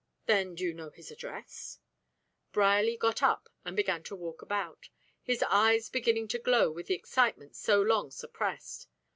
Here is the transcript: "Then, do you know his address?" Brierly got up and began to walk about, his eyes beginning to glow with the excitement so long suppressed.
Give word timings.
"Then, 0.25 0.55
do 0.55 0.63
you 0.63 0.73
know 0.73 0.89
his 0.89 1.11
address?" 1.11 1.77
Brierly 2.51 2.97
got 2.97 3.21
up 3.21 3.49
and 3.63 3.75
began 3.75 4.01
to 4.05 4.15
walk 4.15 4.41
about, 4.41 4.89
his 5.21 5.43
eyes 5.43 5.89
beginning 5.89 6.27
to 6.29 6.39
glow 6.39 6.71
with 6.71 6.87
the 6.87 6.95
excitement 6.95 7.55
so 7.55 7.79
long 7.79 8.09
suppressed. 8.09 8.87